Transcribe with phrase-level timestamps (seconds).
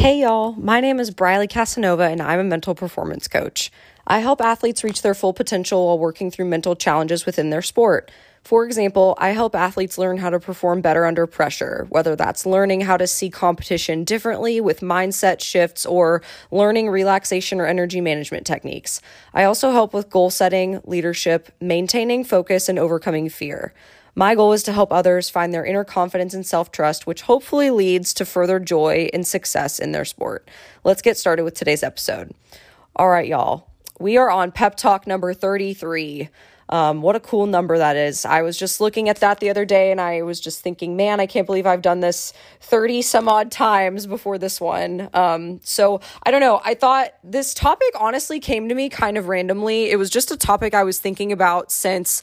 [0.00, 3.70] Hey y'all, my name is Briley Casanova and I'm a mental performance coach.
[4.06, 8.10] I help athletes reach their full potential while working through mental challenges within their sport.
[8.42, 12.80] For example, I help athletes learn how to perform better under pressure, whether that's learning
[12.80, 19.02] how to see competition differently with mindset shifts or learning relaxation or energy management techniques.
[19.34, 23.74] I also help with goal setting, leadership, maintaining focus, and overcoming fear.
[24.14, 27.70] My goal is to help others find their inner confidence and self trust, which hopefully
[27.70, 30.48] leads to further joy and success in their sport.
[30.84, 32.32] Let's get started with today's episode.
[32.96, 33.68] All right, y'all.
[33.98, 36.28] We are on pep talk number 33.
[36.70, 38.24] Um, what a cool number that is.
[38.24, 41.18] I was just looking at that the other day and I was just thinking, man,
[41.18, 45.10] I can't believe I've done this 30 some odd times before this one.
[45.12, 46.60] Um, so I don't know.
[46.64, 49.90] I thought this topic honestly came to me kind of randomly.
[49.90, 52.22] It was just a topic I was thinking about since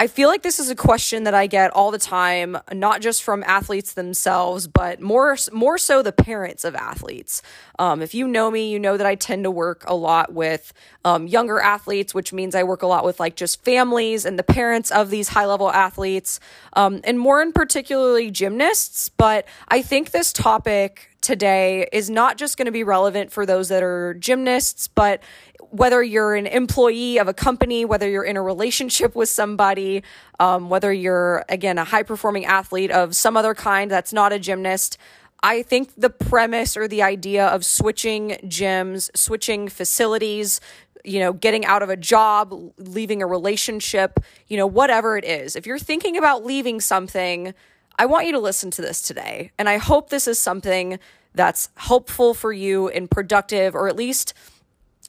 [0.00, 3.20] I feel like this is a question that I get all the time, not just
[3.20, 7.42] from athletes themselves, but more more so the parents of athletes.
[7.80, 10.72] Um, if you know me, you know that I tend to work a lot with
[11.04, 14.44] um, younger athletes, which means I work a lot with like just families and the
[14.44, 16.38] parents of these high level athletes,
[16.74, 19.08] um, and more in particularly gymnasts.
[19.08, 23.68] But I think this topic today is not just going to be relevant for those
[23.68, 25.22] that are gymnasts, but
[25.70, 30.02] whether you're an employee of a company, whether you're in a relationship with somebody,
[30.40, 34.38] um, whether you're, again, a high performing athlete of some other kind that's not a
[34.38, 34.96] gymnast,
[35.42, 40.60] I think the premise or the idea of switching gyms, switching facilities,
[41.04, 45.54] you know, getting out of a job, leaving a relationship, you know, whatever it is,
[45.54, 47.54] if you're thinking about leaving something,
[47.98, 49.52] I want you to listen to this today.
[49.58, 50.98] And I hope this is something
[51.34, 54.34] that's helpful for you and productive, or at least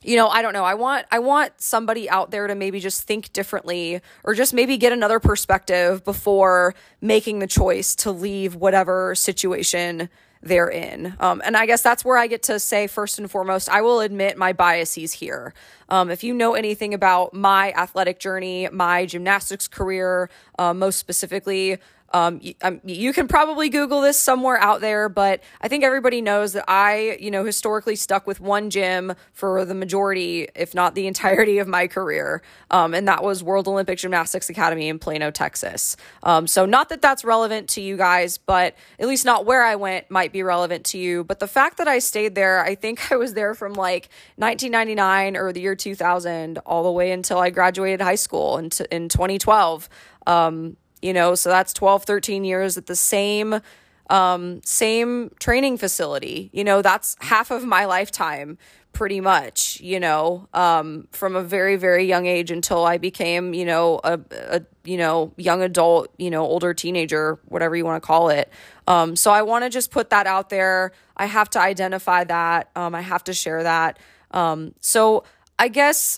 [0.04, 0.64] you know i don't know.
[0.64, 4.78] I want i want somebody out there to maybe just think differently or just maybe
[4.78, 10.10] get another perspective before making the choice to leave whatever situation
[10.42, 11.16] they're in.
[11.20, 14.00] Um, and i guess that's where i get to say first and foremost i will
[14.00, 15.54] admit my biases here.
[15.90, 21.78] Um, if you know anything about my athletic journey my gymnastics career uh, most specifically
[22.14, 26.22] um, you, um, you can probably Google this somewhere out there, but I think everybody
[26.22, 30.96] knows that I, you know, historically stuck with one gym for the majority, if not
[30.96, 32.42] the entirety of my career.
[32.72, 35.96] Um, and that was World Olympic Gymnastics Academy in Plano, Texas.
[36.24, 39.76] Um, so, not that that's relevant to you guys, but at least not where I
[39.76, 41.24] went might be relevant to you.
[41.24, 45.38] But the fact that I stayed there, I think I was there from like 1999
[45.38, 49.10] or the year 2000 all the way until I graduated high school in, t- in
[49.10, 49.90] 2012.
[50.28, 53.62] Um, you know so that's 12 13 years at the same
[54.10, 56.50] um, same training facility.
[56.52, 58.58] You know that's half of my lifetime
[58.92, 63.64] pretty much you know um, from a very very young age until i became you
[63.64, 68.06] know a, a you know young adult you know older teenager whatever you want to
[68.06, 68.52] call it.
[68.88, 70.92] Um, so i want to just put that out there.
[71.16, 72.72] I have to identify that.
[72.76, 74.00] Um, i have to share that.
[74.32, 75.24] Um, so
[75.60, 76.18] i guess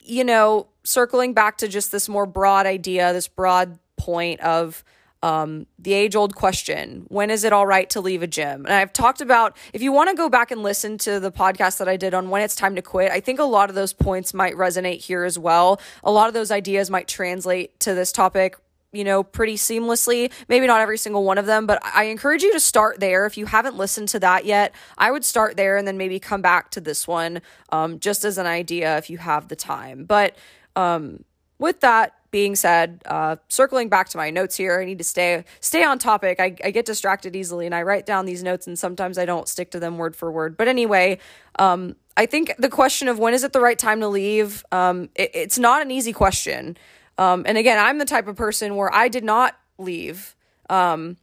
[0.00, 4.82] you know circling back to just this more broad idea this broad point of
[5.22, 8.66] um, the age old question when is it all right to leave a gym?
[8.66, 11.78] And I've talked about, if you want to go back and listen to the podcast
[11.78, 13.92] that I did on when it's time to quit, I think a lot of those
[13.92, 15.80] points might resonate here as well.
[16.02, 18.56] A lot of those ideas might translate to this topic
[18.94, 20.30] you know, pretty seamlessly.
[20.48, 23.24] Maybe not every single one of them, but I encourage you to start there.
[23.24, 26.42] If you haven't listened to that yet, I would start there and then maybe come
[26.42, 30.04] back to this one um, just as an idea if you have the time.
[30.04, 30.36] But
[30.76, 31.24] um,
[31.58, 35.44] with that, being said, uh, circling back to my notes here, I need to stay
[35.60, 36.40] stay on topic.
[36.40, 39.46] I, I get distracted easily, and I write down these notes, and sometimes I don't
[39.46, 40.56] stick to them word for word.
[40.56, 41.18] But anyway,
[41.58, 45.10] um, I think the question of when is it the right time to leave, um,
[45.14, 46.76] it, it's not an easy question.
[47.18, 50.34] Um, and again, I'm the type of person where I did not leave.
[50.68, 51.18] Um,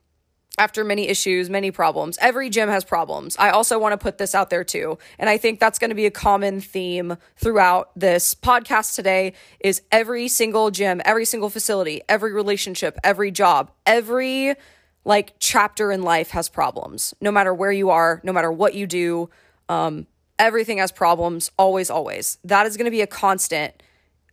[0.59, 2.18] after many issues, many problems.
[2.22, 3.36] Every gym has problems.
[3.40, 5.00] I also want to put this out there too.
[5.18, 9.81] And I think that's going to be a common theme throughout this podcast today is
[9.92, 14.53] every single gym, every single facility, every relationship, every job, every
[15.06, 17.14] like chapter in life has problems.
[17.22, 19.30] No matter where you are, no matter what you do,
[19.69, 20.07] um,
[20.38, 22.38] everything has problems always always.
[22.44, 23.81] That is going to be a constant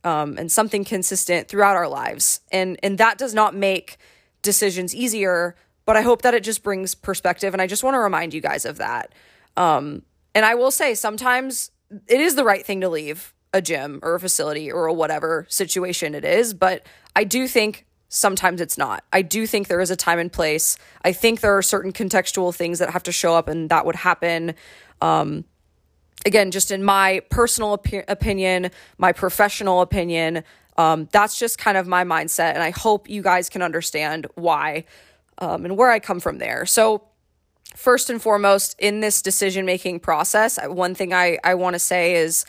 [0.03, 2.41] um, and something consistent throughout our lives.
[2.51, 3.97] And and that does not make
[4.41, 5.55] decisions easier
[5.87, 7.53] but I hope that it just brings perspective.
[7.53, 9.13] And I just want to remind you guys of that.
[9.55, 10.03] Um,
[10.35, 11.71] and I will say sometimes
[12.07, 15.47] it is the right thing to leave a gym or a facility or a whatever
[15.49, 16.53] situation it is.
[16.53, 16.85] But
[17.15, 19.05] I do think sometimes it's not.
[19.13, 20.77] I do think there is a time and place.
[21.05, 23.95] I think there are certain contextual things that have to show up and that would
[23.95, 24.55] happen.
[25.01, 25.45] Um,
[26.25, 30.43] again, just in my personal op- opinion, my professional opinion,
[30.75, 32.55] um, that's just kind of my mindset.
[32.55, 34.83] And I hope you guys can understand why
[35.39, 36.65] um, and where I come from there.
[36.65, 37.03] So,
[37.75, 42.15] first and foremost, in this decision making process, one thing I, I want to say
[42.15, 42.45] is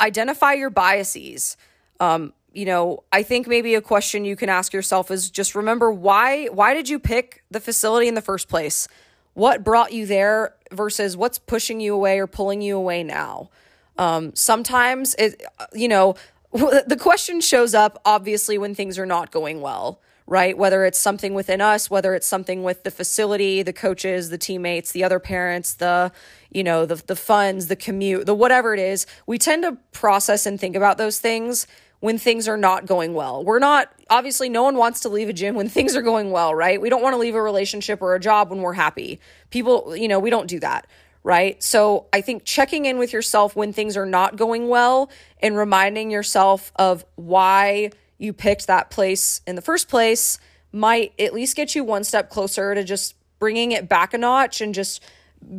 [0.00, 1.56] identify your biases.
[2.00, 5.90] Um, you know, I think maybe a question you can ask yourself is just remember
[5.90, 8.88] why why did you pick the facility in the first place?
[9.34, 13.50] What brought you there versus what's pushing you away or pulling you away now?
[13.98, 15.42] Um, sometimes it,
[15.72, 16.14] you know,
[16.52, 20.56] the question shows up obviously when things are not going well, right?
[20.56, 24.92] Whether it's something within us, whether it's something with the facility, the coaches, the teammates,
[24.92, 26.12] the other parents, the,
[26.50, 30.46] you know, the the funds, the commute, the whatever it is, we tend to process
[30.46, 31.66] and think about those things
[32.00, 33.42] when things are not going well.
[33.42, 36.54] We're not, obviously, no one wants to leave a gym when things are going well,
[36.54, 36.78] right?
[36.80, 39.20] We don't want to leave a relationship or a job when we're happy.
[39.48, 40.86] People, you know, we don't do that,
[41.22, 41.62] right?
[41.62, 45.10] So I think checking in with yourself when things are not going well
[45.40, 47.90] and reminding yourself of why
[48.24, 50.38] you picked that place in the first place
[50.72, 54.60] might at least get you one step closer to just bringing it back a notch
[54.60, 55.02] and just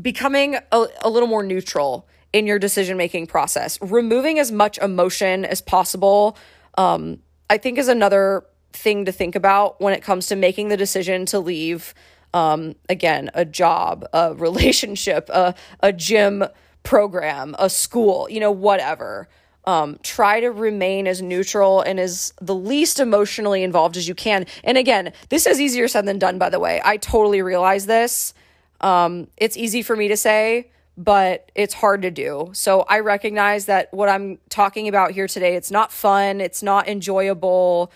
[0.02, 3.80] becoming a, a little more neutral in your decision making process.
[3.82, 6.38] Removing as much emotion as possible,
[6.78, 7.20] um,
[7.50, 11.26] I think, is another thing to think about when it comes to making the decision
[11.28, 11.94] to leave.
[12.34, 16.44] Um, again, a job, a relationship, a, a gym
[16.84, 19.30] program, a school, you know, whatever.
[19.66, 24.46] Um, try to remain as neutral and as the least emotionally involved as you can.
[24.64, 26.82] And again, this is easier said than done, by the way.
[26.86, 28.36] I totally realize this.
[28.82, 32.52] Um, it's easy for me to say, but it's hard to do.
[32.54, 36.88] So I recognize that what I'm talking about here today, it's not fun, it's not
[36.88, 37.92] enjoyable.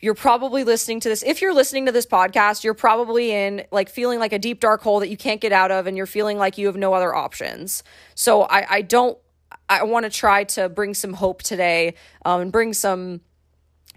[0.00, 1.22] You're probably listening to this.
[1.22, 4.82] If you're listening to this podcast, you're probably in like feeling like a deep dark
[4.82, 7.14] hole that you can't get out of and you're feeling like you have no other
[7.14, 7.82] options.
[8.14, 9.18] So I, I don't
[9.68, 11.94] I want to try to bring some hope today
[12.24, 13.20] um, and bring some,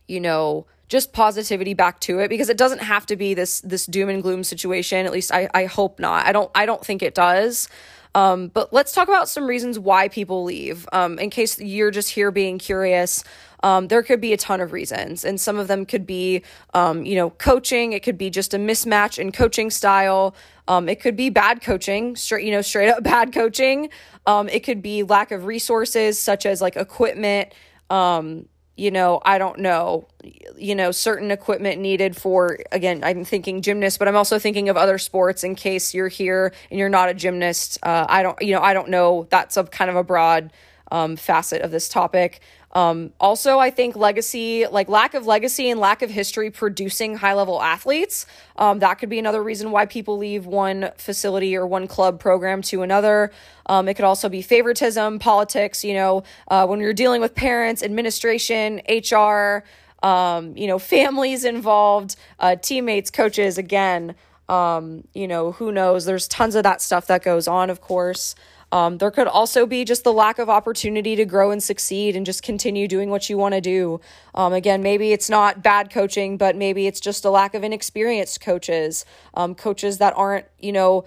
[0.07, 3.85] you know, just positivity back to it because it doesn't have to be this this
[3.85, 5.05] doom and gloom situation.
[5.05, 6.25] At least I, I hope not.
[6.25, 7.69] I don't I don't think it does.
[8.15, 10.87] Um, but let's talk about some reasons why people leave.
[10.91, 13.23] Um, in case you're just here being curious,
[13.61, 17.05] um, there could be a ton of reasons, and some of them could be, um,
[17.05, 17.93] you know, coaching.
[17.93, 20.35] It could be just a mismatch in coaching style.
[20.67, 23.89] Um, it could be bad coaching, straight, you know, straight up bad coaching.
[24.25, 27.53] Um, it could be lack of resources, such as like equipment.
[27.89, 28.45] Um,
[28.79, 30.07] you know, I don't know,
[30.55, 34.77] you know, certain equipment needed for, again, I'm thinking gymnast, but I'm also thinking of
[34.77, 37.77] other sports in case you're here and you're not a gymnast.
[37.83, 39.27] Uh, I don't, you know, I don't know.
[39.29, 40.53] That's a kind of a broad
[40.91, 42.39] um, facet of this topic.
[42.71, 47.33] Um, also, I think legacy, like lack of legacy and lack of history producing high
[47.33, 48.25] level athletes,
[48.57, 52.61] um, that could be another reason why people leave one facility or one club program
[52.63, 53.31] to another.
[53.65, 57.81] Um, it could also be favoritism, politics, you know, uh, when you're dealing with parents,
[57.81, 59.63] administration, HR,
[60.05, 64.15] um, you know, families involved, uh, teammates, coaches, again,
[64.47, 66.05] um, you know, who knows?
[66.05, 68.35] There's tons of that stuff that goes on, of course.
[68.71, 72.25] Um, there could also be just the lack of opportunity to grow and succeed and
[72.25, 73.99] just continue doing what you want to do.
[74.35, 78.41] Um, again, maybe it's not bad coaching, but maybe it's just a lack of inexperienced
[78.41, 81.05] coaches, um, coaches that aren't, you know,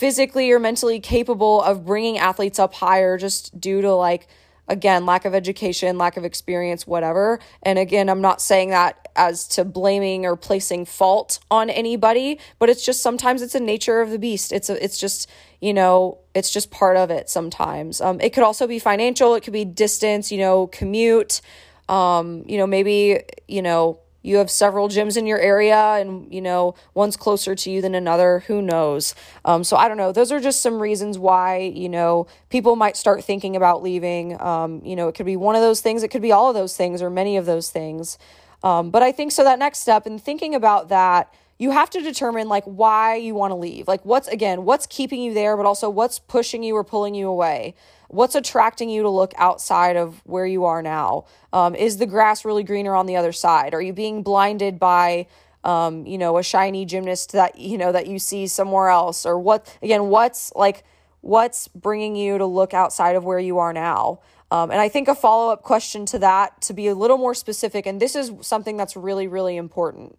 [0.00, 4.26] physically or mentally capable of bringing athletes up higher just due to like
[4.66, 9.46] again lack of education lack of experience whatever and again i'm not saying that as
[9.46, 14.08] to blaming or placing fault on anybody but it's just sometimes it's a nature of
[14.08, 15.28] the beast it's a, it's just
[15.60, 18.00] you know it's just part of it sometimes.
[18.00, 21.40] Um, it could also be financial it could be distance you know commute.
[21.88, 26.42] Um, you know maybe you know you have several gyms in your area and you
[26.42, 29.14] know one's closer to you than another who knows?
[29.44, 32.96] Um, so i don't know those are just some reasons why you know people might
[32.96, 34.40] start thinking about leaving.
[34.40, 36.54] Um, you know it could be one of those things it could be all of
[36.54, 38.18] those things or many of those things.
[38.62, 42.00] Um, but i think so that next step and thinking about that you have to
[42.00, 45.66] determine like why you want to leave like what's again what's keeping you there but
[45.66, 47.74] also what's pushing you or pulling you away
[48.10, 51.24] what's attracting you to look outside of where you are now?
[51.52, 53.72] Um, is the grass really greener on the other side?
[53.72, 55.26] Are you being blinded by,
[55.62, 59.38] um, you know, a shiny gymnast that you know that you see somewhere else, or
[59.38, 59.78] what?
[59.80, 60.84] Again, what's like,
[61.20, 64.20] what's bringing you to look outside of where you are now?
[64.50, 67.34] Um, and I think a follow up question to that, to be a little more
[67.34, 70.18] specific, and this is something that's really, really important.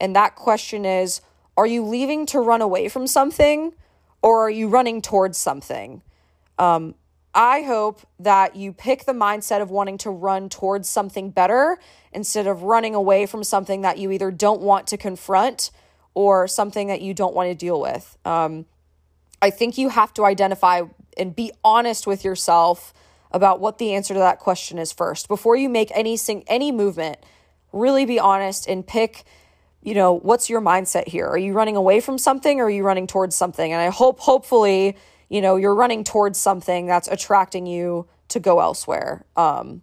[0.00, 1.20] And that question is
[1.56, 3.72] Are you leaving to run away from something,
[4.22, 6.02] or are you running towards something?
[6.58, 6.94] Um,
[7.34, 11.78] I hope that you pick the mindset of wanting to run towards something better
[12.10, 15.70] instead of running away from something that you either don't want to confront
[16.14, 18.16] or something that you don't want to deal with.
[18.24, 18.64] Um,
[19.42, 20.82] I think you have to identify
[21.18, 22.94] and be honest with yourself
[23.30, 26.72] about what the answer to that question is first before you make any sing- any
[26.72, 27.18] movement.
[27.70, 29.24] Really be honest and pick
[29.86, 31.28] you know, what's your mindset here?
[31.28, 33.72] Are you running away from something or are you running towards something?
[33.72, 34.96] And I hope, hopefully,
[35.28, 39.24] you know, you're running towards something that's attracting you to go elsewhere.
[39.36, 39.82] Um,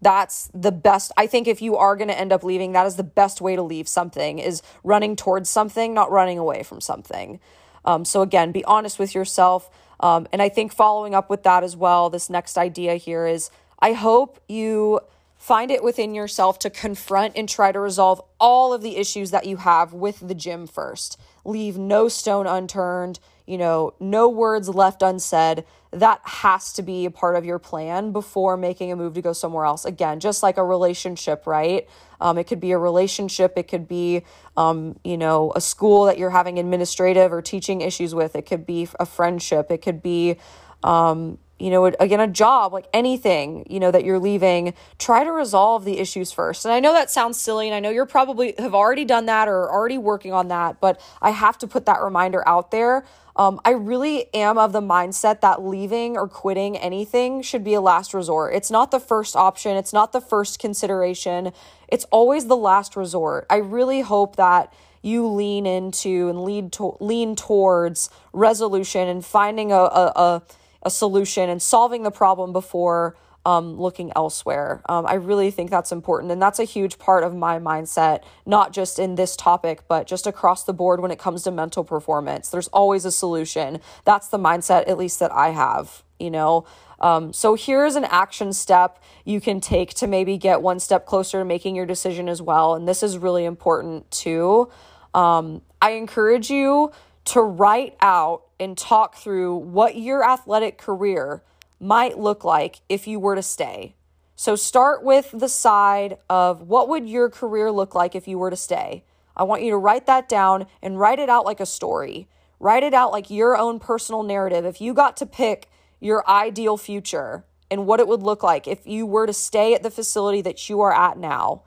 [0.00, 1.10] that's the best.
[1.16, 3.56] I think if you are going to end up leaving, that is the best way
[3.56, 7.40] to leave something is running towards something, not running away from something.
[7.84, 9.68] Um, so again, be honest with yourself.
[9.98, 13.50] Um, and I think following up with that as well, this next idea here is
[13.80, 15.00] I hope you
[15.44, 19.44] Find it within yourself to confront and try to resolve all of the issues that
[19.44, 21.20] you have with the gym first.
[21.44, 25.66] Leave no stone unturned, you know, no words left unsaid.
[25.90, 29.34] That has to be a part of your plan before making a move to go
[29.34, 29.84] somewhere else.
[29.84, 31.86] Again, just like a relationship, right?
[32.22, 34.22] Um, it could be a relationship, it could be,
[34.56, 38.64] um, you know, a school that you're having administrative or teaching issues with, it could
[38.64, 40.38] be a friendship, it could be,
[40.82, 45.30] um, you know, again, a job, like anything, you know, that you're leaving, try to
[45.30, 46.64] resolve the issues first.
[46.64, 49.46] And I know that sounds silly, and I know you're probably have already done that
[49.46, 53.04] or already working on that, but I have to put that reminder out there.
[53.36, 57.80] Um, I really am of the mindset that leaving or quitting anything should be a
[57.80, 58.54] last resort.
[58.54, 61.52] It's not the first option, it's not the first consideration,
[61.88, 63.46] it's always the last resort.
[63.50, 69.70] I really hope that you lean into and lead to, lean towards resolution and finding
[69.70, 70.42] a, a, a
[70.84, 74.82] a solution and solving the problem before um, looking elsewhere.
[74.88, 76.32] Um, I really think that's important.
[76.32, 80.26] And that's a huge part of my mindset, not just in this topic, but just
[80.26, 82.48] across the board when it comes to mental performance.
[82.48, 83.80] There's always a solution.
[84.04, 86.64] That's the mindset, at least that I have, you know?
[87.00, 91.40] Um, so here's an action step you can take to maybe get one step closer
[91.40, 92.74] to making your decision as well.
[92.74, 94.70] And this is really important too.
[95.12, 96.92] Um, I encourage you
[97.26, 101.42] to write out and talk through what your athletic career
[101.80, 103.94] might look like if you were to stay.
[104.36, 108.50] So start with the side of what would your career look like if you were
[108.50, 109.04] to stay.
[109.36, 112.28] I want you to write that down and write it out like a story.
[112.58, 114.64] Write it out like your own personal narrative.
[114.64, 115.70] If you got to pick
[116.00, 119.82] your ideal future and what it would look like if you were to stay at
[119.82, 121.62] the facility that you are at now,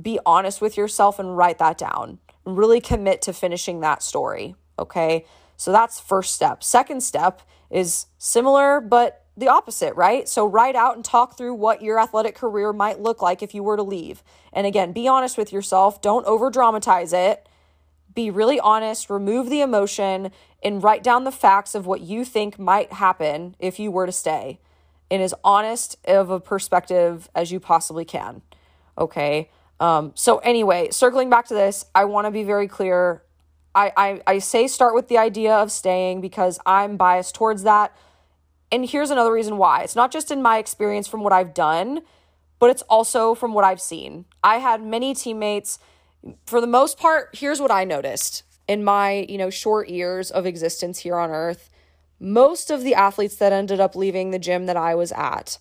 [0.00, 2.18] be honest with yourself and write that down.
[2.44, 4.54] Really commit to finishing that story.
[4.78, 5.26] Okay.
[5.60, 6.64] So that's first step.
[6.64, 10.26] Second step is similar, but the opposite, right?
[10.26, 13.62] So write out and talk through what your athletic career might look like if you
[13.62, 14.22] were to leave.
[14.54, 16.00] And again, be honest with yourself.
[16.00, 17.46] Don't over dramatize it.
[18.14, 20.30] Be really honest, remove the emotion,
[20.62, 24.12] and write down the facts of what you think might happen if you were to
[24.12, 24.60] stay.
[25.10, 28.40] In as honest of a perspective as you possibly can.
[28.96, 29.50] Okay.
[29.78, 33.22] Um, so, anyway, circling back to this, I want to be very clear.
[33.74, 37.96] I, I, I say start with the idea of staying because I'm biased towards that.
[38.72, 42.02] And here's another reason why it's not just in my experience from what I've done,
[42.58, 44.26] but it's also from what I've seen.
[44.44, 45.78] I had many teammates,
[46.46, 50.46] for the most part, here's what I noticed in my, you know, short years of
[50.46, 51.70] existence here on earth.
[52.20, 55.58] Most of the athletes that ended up leaving the gym that I was at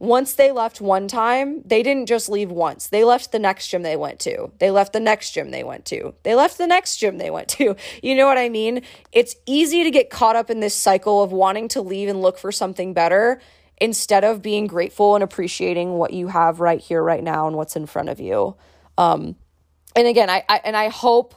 [0.00, 2.86] once they left one time, they didn't just leave once.
[2.86, 4.52] They left the next gym they went to.
[4.58, 6.14] They left the next gym they went to.
[6.22, 7.74] They left the next gym they went to.
[8.02, 8.82] You know what I mean?
[9.12, 12.38] It's easy to get caught up in this cycle of wanting to leave and look
[12.38, 13.40] for something better
[13.80, 17.76] instead of being grateful and appreciating what you have right here, right now, and what's
[17.76, 18.56] in front of you.
[18.96, 19.36] Um,
[19.96, 21.34] and again, I, I and I hope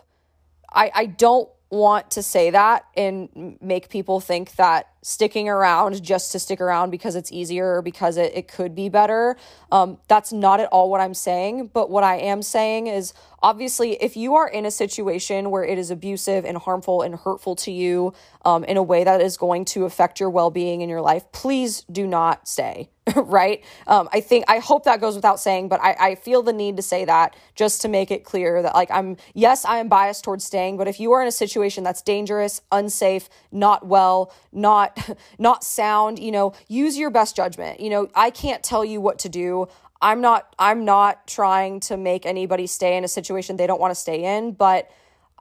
[0.71, 6.31] I I don't want to say that and make people think that sticking around just
[6.33, 9.37] to stick around because it's easier or because it, it could be better.
[9.71, 11.71] Um, that's not at all what I'm saying.
[11.73, 15.77] But what I am saying is obviously, if you are in a situation where it
[15.77, 18.13] is abusive and harmful and hurtful to you
[18.43, 21.31] um, in a way that is going to affect your well being in your life,
[21.31, 22.89] please do not stay.
[23.25, 23.63] right?
[23.87, 26.77] Um, I think, I hope that goes without saying, but I, I feel the need
[26.77, 30.23] to say that just to make it clear that, like, I'm, yes, I am biased
[30.23, 34.97] towards staying, but if you are in a situation that's dangerous, unsafe, not well, not,
[35.39, 37.79] not sound, you know, use your best judgment.
[37.79, 39.67] You know, I can't tell you what to do.
[40.01, 43.91] I'm not, I'm not trying to make anybody stay in a situation they don't want
[43.91, 44.89] to stay in, but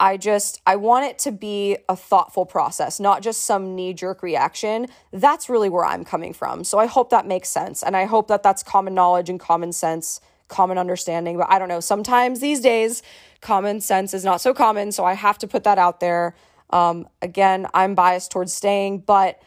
[0.00, 4.86] I just I want it to be a thoughtful process, not just some knee-jerk reaction.
[5.12, 6.64] That's really where I'm coming from.
[6.64, 9.72] So I hope that makes sense and I hope that that's common knowledge and common
[9.72, 13.02] sense, common understanding, but I don't know, sometimes these days
[13.42, 16.34] common sense is not so common, so I have to put that out there.
[16.70, 19.40] Um, again, I'm biased towards staying, but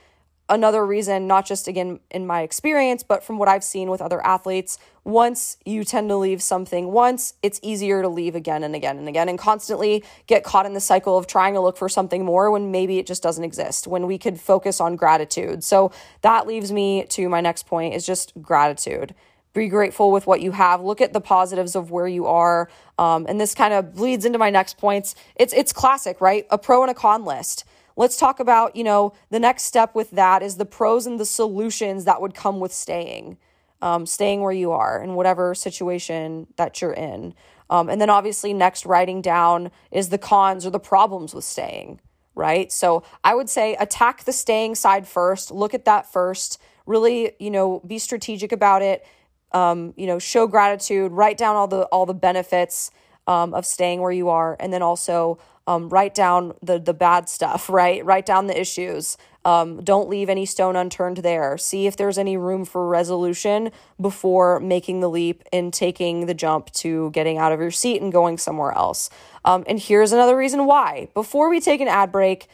[0.49, 4.23] another reason, not just again in my experience, but from what I've seen with other
[4.25, 8.97] athletes, once you tend to leave something once, it's easier to leave again and again
[8.97, 12.25] and again and constantly get caught in the cycle of trying to look for something
[12.25, 15.63] more when maybe it just doesn't exist, when we could focus on gratitude.
[15.63, 19.15] So that leaves me to my next point is just gratitude.
[19.53, 20.81] be grateful with what you have.
[20.81, 22.69] Look at the positives of where you are.
[22.97, 25.15] Um, and this kind of bleeds into my next points.
[25.35, 26.45] It's it's classic, right?
[26.49, 27.65] A pro and a con list.
[27.95, 31.25] Let's talk about, you know, the next step with that is the pros and the
[31.25, 33.37] solutions that would come with staying,
[33.81, 37.33] um, staying where you are in whatever situation that you're in.
[37.69, 42.01] Um, and then obviously, next, writing down is the cons or the problems with staying,
[42.35, 42.71] right?
[42.71, 47.49] So I would say attack the staying side first, look at that first, really, you
[47.49, 49.05] know, be strategic about it
[49.53, 52.91] um, you know, show gratitude, write down all the all the benefits
[53.27, 57.29] um, of staying where you are, and then also um, write down the the bad
[57.29, 57.69] stuff.
[57.69, 59.17] Right, write down the issues.
[59.45, 61.57] Um, don't leave any stone unturned there.
[61.57, 66.71] See if there's any room for resolution before making the leap and taking the jump
[66.75, 69.09] to getting out of your seat and going somewhere else.
[69.43, 71.09] Um, and here's another reason why.
[71.13, 72.47] Before we take an ad break,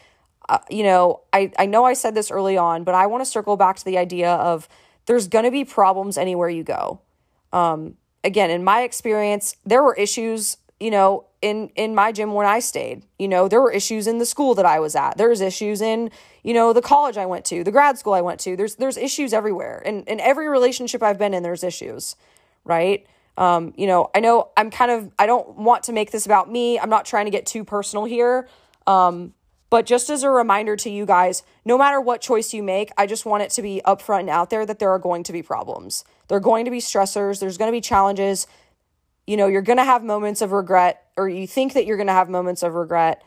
[0.50, 3.26] uh, you know, I, I know I said this early on, but I want to
[3.26, 4.68] circle back to the idea of
[5.06, 7.02] there's going to be problems anywhere you go.
[7.54, 12.46] Um, again, in my experience, there were issues, you know, in in my gym when
[12.46, 13.04] I stayed.
[13.18, 15.18] You know, there were issues in the school that I was at.
[15.18, 16.12] There's issues in,
[16.44, 18.56] you know, the college I went to, the grad school I went to.
[18.56, 19.82] There's there's issues everywhere.
[19.86, 22.16] And in every relationship I've been in, there's issues,
[22.64, 23.06] right?
[23.38, 26.52] Um, you know, I know I'm kind of I don't want to make this about
[26.52, 26.80] me.
[26.80, 28.48] I'm not trying to get too personal here.
[28.88, 29.34] Um,
[29.70, 33.06] but just as a reminder to you guys, no matter what choice you make, I
[33.06, 35.44] just want it to be upfront and out there that there are going to be
[35.44, 36.04] problems.
[36.28, 38.48] There are going to be stressors, there's going to be challenges.
[39.30, 42.08] You know, you're going to have moments of regret, or you think that you're going
[42.08, 43.24] to have moments of regret.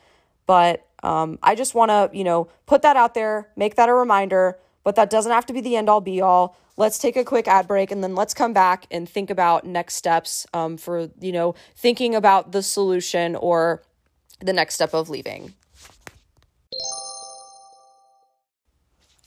[0.47, 3.95] But um, I just want to, you know, put that out there, make that a
[3.95, 6.57] reminder, but that doesn't have to be the end all be all.
[6.77, 9.95] Let's take a quick ad break and then let's come back and think about next
[9.95, 13.85] steps um, for, you know, thinking about the solution or
[14.41, 15.55] the next step of leaving.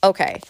[0.04, 0.40] Okay,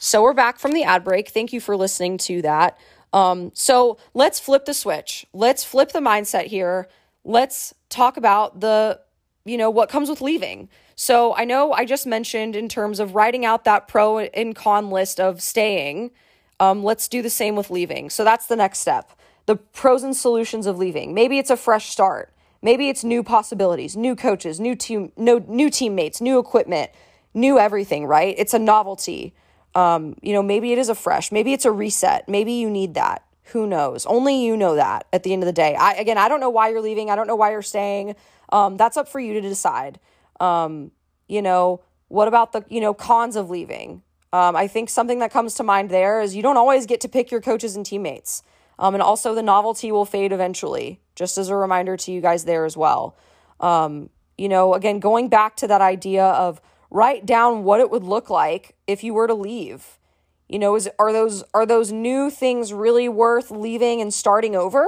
[0.00, 1.28] so we're back from the ad break.
[1.28, 2.76] Thank you for listening to that.
[3.16, 5.24] Um, so let's flip the switch.
[5.32, 6.86] Let's flip the mindset here.
[7.24, 9.00] Let's talk about the,
[9.46, 10.68] you know, what comes with leaving.
[10.96, 14.90] So I know I just mentioned in terms of writing out that pro and con
[14.90, 16.10] list of staying.
[16.60, 18.10] Um, let's do the same with leaving.
[18.10, 19.10] So that's the next step.
[19.46, 21.14] The pros and solutions of leaving.
[21.14, 22.34] Maybe it's a fresh start.
[22.60, 26.90] Maybe it's new possibilities, new coaches, new team, no new teammates, new equipment,
[27.32, 28.34] new everything, right?
[28.36, 29.34] It's a novelty.
[29.76, 32.28] Um, you know, maybe it is a fresh, maybe it's a reset.
[32.28, 33.22] Maybe you need that.
[33.52, 34.06] Who knows?
[34.06, 35.76] Only you know that at the end of the day.
[35.76, 37.10] I again, I don't know why you're leaving.
[37.10, 38.16] I don't know why you're staying.
[38.48, 40.00] Um, that's up for you to decide.
[40.40, 40.92] Um,
[41.28, 44.02] you know, what about the, you know, cons of leaving?
[44.32, 47.08] Um, I think something that comes to mind there is you don't always get to
[47.08, 48.42] pick your coaches and teammates.
[48.78, 52.44] Um, and also the novelty will fade eventually, just as a reminder to you guys
[52.44, 53.16] there as well.
[53.60, 56.60] Um, you know, again, going back to that idea of
[56.90, 59.98] write down what it would look like if you were to leave.
[60.48, 64.86] You know, is are those are those new things really worth leaving and starting over?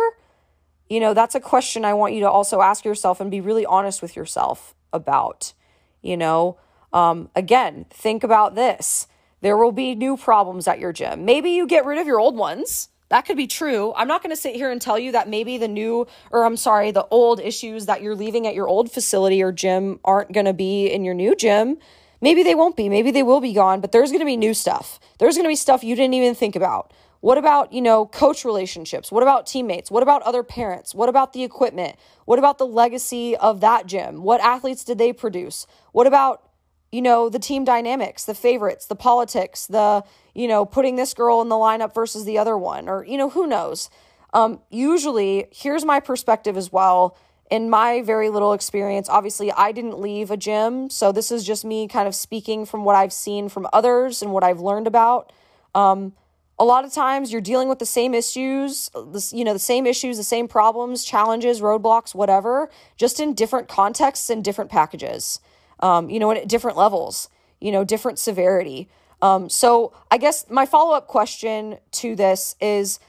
[0.89, 3.67] You know, that's a question I want you to also ask yourself and be really
[3.67, 5.53] honest with yourself about.
[6.01, 6.59] You know,
[6.93, 9.09] um, again, think about this.
[9.41, 11.25] There will be new problems at your gym.
[11.25, 12.89] Maybe you get rid of your old ones.
[13.11, 13.94] That could be true.
[13.97, 16.57] I'm not going to sit here and tell you that maybe the new, or I'm
[16.57, 20.47] sorry, the old issues that you're leaving at your old facility or gym aren't going
[20.47, 21.79] to be in your new gym.
[22.21, 22.88] Maybe they won't be.
[22.88, 25.01] Maybe they will be gone, but there's going to be new stuff.
[25.18, 26.92] There's going to be stuff you didn't even think about.
[27.21, 29.11] What about, you know, coach relationships?
[29.11, 29.90] What about teammates?
[29.90, 30.94] What about other parents?
[30.94, 31.97] What about the equipment?
[32.27, 34.23] What about the legacy of that gym?
[34.23, 35.66] What athletes did they produce?
[35.92, 36.49] What about
[36.90, 40.03] you know, the team dynamics, the favorites, the politics, the,
[40.38, 43.31] you know, putting this girl in the lineup versus the other one, or, you know,
[43.31, 43.90] who knows.
[44.33, 47.16] Um, usually, here's my perspective as well.
[47.51, 50.90] In my very little experience, obviously, I didn't leave a gym.
[50.90, 54.33] So, this is just me kind of speaking from what I've seen from others and
[54.33, 55.33] what I've learned about.
[55.74, 56.12] Um,
[56.59, 58.90] a lot of times you're dealing with the same issues,
[59.33, 64.29] you know, the same issues, the same problems, challenges, roadblocks, whatever, just in different contexts
[64.29, 65.40] and different packages
[65.81, 67.29] um, you know, at different levels,
[67.61, 68.88] you know, different severity.
[69.20, 73.00] Um, so I guess my follow up question to this is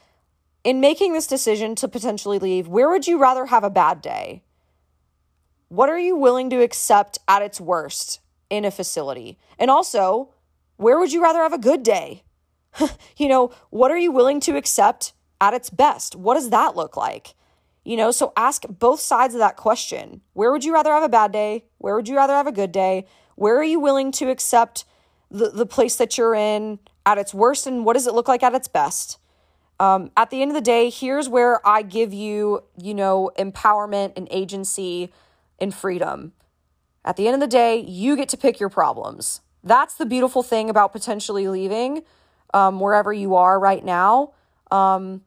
[0.64, 4.44] in making this decision to potentially leave, where would you rather have a bad day?
[5.70, 9.38] What are you willing to accept at its worst in a facility?
[9.60, 10.34] And also,
[10.78, 12.24] where would you rather have a good day?
[13.18, 16.16] you know, what are you willing to accept at its best?
[16.16, 17.36] What does that look like?
[17.84, 20.22] You know, so ask both sides of that question.
[20.34, 21.66] Where would you rather have a bad day?
[21.78, 23.06] Where would you rather have a good day?
[23.36, 24.86] Where are you willing to accept
[25.32, 28.44] the, the place that you're in at its worst and what does it look like
[28.44, 29.18] at its best?
[29.80, 34.14] Um, at the end of the day, here's where I give you, you know, empowerment
[34.18, 35.12] and agency
[35.60, 36.34] and freedom.
[37.06, 39.42] At the end of the day, you get to pick your problems.
[39.64, 42.04] That's the beautiful thing about potentially leaving
[42.54, 44.34] um, wherever you are right now.
[44.70, 45.22] Um,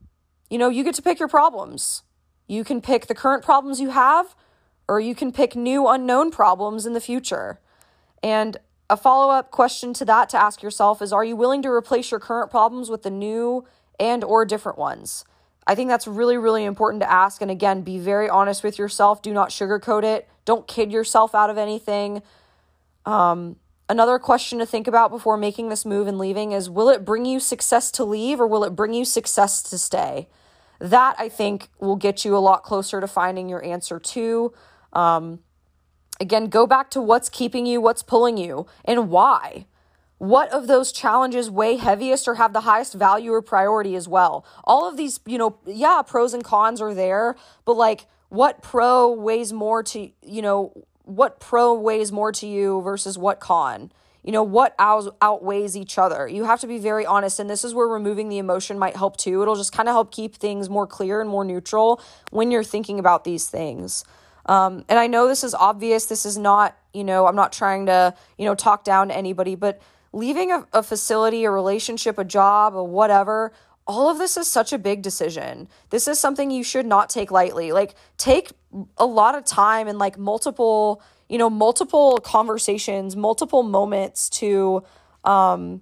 [0.49, 2.03] you know, you get to pick your problems.
[2.47, 4.35] You can pick the current problems you have,
[4.87, 7.59] or you can pick new unknown problems in the future.
[8.21, 8.57] And
[8.89, 12.11] a follow up question to that to ask yourself is Are you willing to replace
[12.11, 13.65] your current problems with the new
[13.99, 15.25] and or different ones?
[15.65, 17.41] I think that's really, really important to ask.
[17.41, 19.21] And again, be very honest with yourself.
[19.21, 20.27] Do not sugarcoat it.
[20.45, 22.21] Don't kid yourself out of anything.
[23.05, 23.55] Um,
[23.87, 27.25] another question to think about before making this move and leaving is will it bring
[27.25, 30.27] you success to leave or will it bring you success to stay?
[30.79, 34.53] That I think will get you a lot closer to finding your answer too.
[34.91, 35.39] Um,
[36.19, 39.65] again, go back to what's keeping you, what's pulling you, and why.
[40.17, 44.45] What of those challenges weigh heaviest or have the highest value or priority as well?
[44.63, 49.11] All of these, you know, yeah, pros and cons are there, but like what pro
[49.11, 53.91] weighs more to, you know, what pro weighs more to you versus what con?
[54.23, 56.27] You know, what out- outweighs each other?
[56.29, 57.39] You have to be very honest.
[57.39, 59.41] And this is where removing the emotion might help too.
[59.41, 62.99] It'll just kind of help keep things more clear and more neutral when you're thinking
[62.99, 64.05] about these things.
[64.45, 66.05] Um, and I know this is obvious.
[66.05, 69.55] This is not, you know, I'm not trying to, you know, talk down to anybody,
[69.55, 73.51] but leaving a, a facility, a relationship, a job, or whatever,
[73.85, 75.67] all of this is such a big decision.
[75.89, 77.71] This is something you should not take lightly.
[77.71, 78.51] Like, take
[78.97, 84.83] a lot of time and like multiple, you know, multiple conversations, multiple moments to,
[85.23, 85.81] um,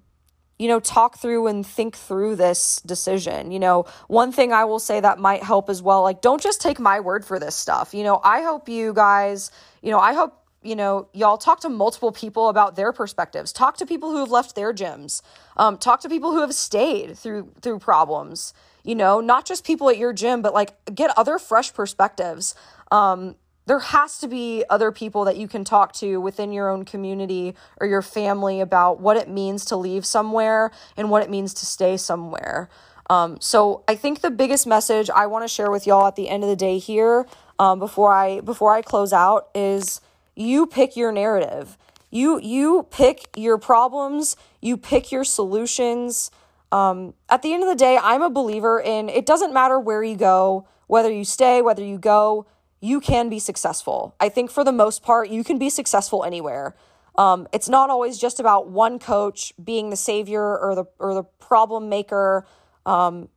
[0.61, 3.49] you know, talk through and think through this decision.
[3.49, 6.61] You know, one thing I will say that might help as well, like, don't just
[6.61, 7.95] take my word for this stuff.
[7.95, 9.49] You know, I hope you guys,
[9.81, 13.51] you know, I hope you know, y'all talk to multiple people about their perspectives.
[13.51, 15.23] Talk to people who have left their gyms.
[15.57, 18.53] Um, talk to people who have stayed through through problems.
[18.83, 22.53] You know, not just people at your gym, but like get other fresh perspectives.
[22.91, 23.35] Um,
[23.71, 27.55] there has to be other people that you can talk to within your own community
[27.79, 31.65] or your family about what it means to leave somewhere and what it means to
[31.65, 32.67] stay somewhere.
[33.09, 36.27] Um, so I think the biggest message I want to share with y'all at the
[36.27, 37.25] end of the day here,
[37.59, 40.01] um, before I before I close out, is
[40.35, 41.77] you pick your narrative.
[42.09, 46.29] You you pick your problems, you pick your solutions.
[46.73, 50.03] Um, at the end of the day, I'm a believer in it doesn't matter where
[50.03, 52.45] you go, whether you stay, whether you go,
[52.81, 54.15] you can be successful.
[54.19, 56.75] I think for the most part, you can be successful anywhere.
[57.15, 61.23] Um, it's not always just about one coach being the savior or the or the
[61.23, 62.45] problem maker.
[62.85, 63.29] Um,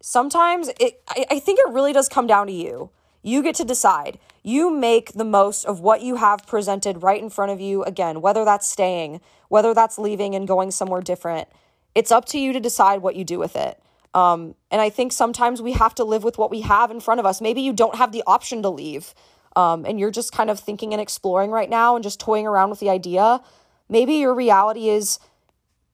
[0.00, 2.90] sometimes it I, I think it really does come down to you.
[3.22, 4.18] You get to decide.
[4.42, 7.82] You make the most of what you have presented right in front of you.
[7.84, 11.48] Again, whether that's staying, whether that's leaving and going somewhere different,
[11.94, 13.81] it's up to you to decide what you do with it.
[14.14, 17.20] Um, and I think sometimes we have to live with what we have in front
[17.20, 17.40] of us.
[17.40, 19.14] Maybe you don't have the option to leave
[19.56, 22.70] um, and you're just kind of thinking and exploring right now and just toying around
[22.70, 23.40] with the idea.
[23.88, 25.18] Maybe your reality is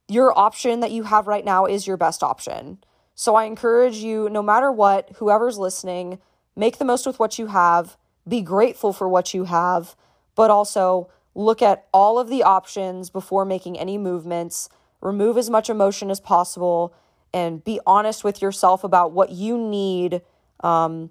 [0.08, 2.78] your option that you have right now is your best option.
[3.14, 6.18] So I encourage you, no matter what, whoever's listening,
[6.54, 9.96] make the most with what you have, be grateful for what you have,
[10.34, 14.68] but also look at all of the options before making any movements,
[15.00, 16.94] remove as much emotion as possible,
[17.32, 20.22] and be honest with yourself about what you need
[20.60, 21.10] um,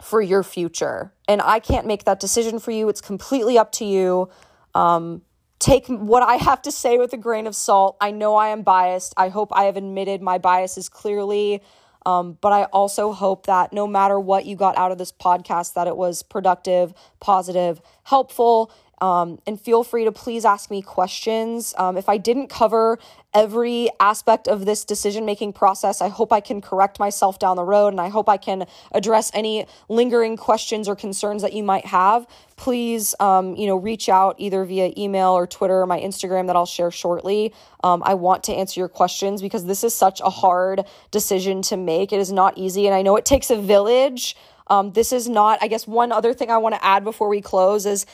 [0.00, 1.12] for your future.
[1.26, 4.28] And I can't make that decision for you, it's completely up to you.
[4.74, 5.22] Um,
[5.58, 7.96] take what I have to say with a grain of salt.
[8.00, 9.14] I know I am biased.
[9.16, 11.62] I hope I have admitted my biases clearly.
[12.06, 15.74] Um, but I also hope that no matter what you got out of this podcast,
[15.74, 21.74] that it was productive, positive, helpful, um, and feel free to please ask me questions.
[21.78, 22.98] Um, if I didn't cover
[23.34, 27.64] every aspect of this decision making process, I hope I can correct myself down the
[27.64, 31.86] road and I hope I can address any lingering questions or concerns that you might
[31.86, 32.26] have.
[32.56, 36.56] Please, um, you know, reach out either via email or Twitter or my Instagram that
[36.56, 37.52] I'll share shortly.
[37.84, 41.76] Um, I want to answer your questions because this is such a hard decision to
[41.76, 42.12] make.
[42.12, 44.34] It is not easy, and I know it takes a village.
[44.68, 47.40] Um, this is not, I guess, one other thing I want to add before we
[47.40, 48.06] close is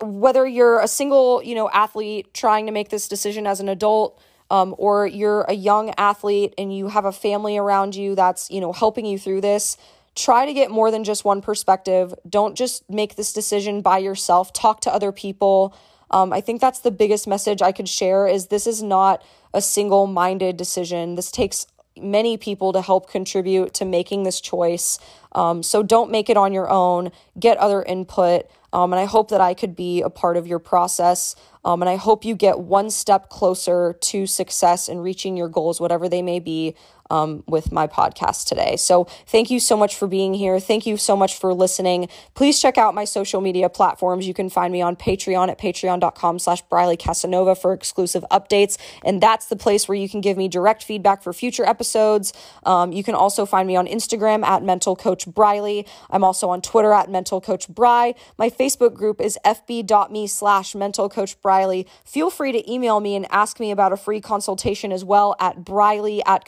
[0.00, 4.20] whether you're a single, you know, athlete trying to make this decision as an adult,
[4.50, 8.60] um, or you're a young athlete and you have a family around you that's, you
[8.60, 9.76] know, helping you through this,
[10.14, 12.14] try to get more than just one perspective.
[12.28, 14.52] Don't just make this decision by yourself.
[14.52, 15.76] Talk to other people.
[16.10, 19.60] Um, I think that's the biggest message I could share is this is not a
[19.60, 21.14] single-minded decision.
[21.14, 21.66] This takes
[22.00, 24.98] many people to help contribute to making this choice.
[25.32, 27.10] Um, so don't make it on your own.
[27.38, 28.46] Get other input.
[28.72, 31.34] Um, and I hope that I could be a part of your process.
[31.64, 35.80] Um, and I hope you get one step closer to success and reaching your goals,
[35.80, 36.74] whatever they may be.
[37.10, 38.76] Um, with my podcast today.
[38.76, 40.60] So thank you so much for being here.
[40.60, 42.08] Thank you so much for listening.
[42.34, 44.28] Please check out my social media platforms.
[44.28, 48.76] You can find me on Patreon at patreon.com slash Briley Casanova for exclusive updates.
[49.04, 52.32] And that's the place where you can give me direct feedback for future episodes.
[52.64, 55.86] Um, you can also find me on Instagram at Mental Coach Briley.
[56.10, 58.14] I'm also on Twitter at Mental Coach Bri.
[58.36, 61.86] My Facebook group is fb.me slash Mental Coach Briley.
[62.04, 65.64] Feel free to email me and ask me about a free consultation as well at
[65.64, 66.44] Briley at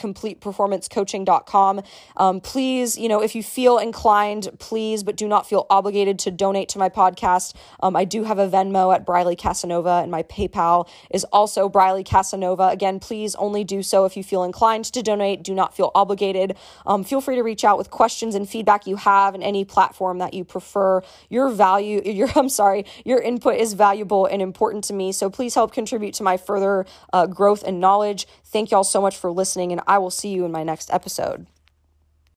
[0.52, 1.82] CompletePerformanceCoaching.com.
[2.16, 6.30] Um, please, you know, if you feel inclined, please, but do not feel obligated to
[6.30, 7.54] donate to my podcast.
[7.80, 12.04] Um, I do have a Venmo at Briley Casanova, and my PayPal is also Briley
[12.04, 12.68] Casanova.
[12.68, 15.42] Again, please only do so if you feel inclined to donate.
[15.42, 16.56] Do not feel obligated.
[16.86, 20.18] Um, feel free to reach out with questions and feedback you have in any platform
[20.18, 21.02] that you prefer.
[21.28, 25.12] Your value, your I'm sorry, your input is valuable and important to me.
[25.12, 28.26] So please help contribute to my further uh, growth and knowledge.
[28.50, 31.46] Thank y'all so much for listening, and I will see you in my next episode.